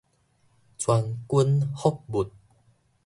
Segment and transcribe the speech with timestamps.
[0.79, 2.31] 全軍覆沒